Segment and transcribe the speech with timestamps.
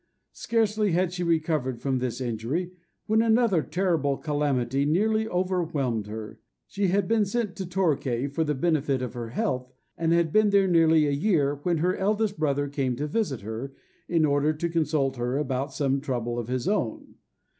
[0.33, 2.71] Scarcely had she recovered from this injury,
[3.05, 6.39] when another terrible calamity nearly overwhelmed her.
[6.65, 10.49] She had been sent to Torquay for the benefit of her health, and had been
[10.49, 13.75] there nearly a year, when her eldest brother came to visit her,
[14.09, 17.17] in order to consult her about some trouble of his own.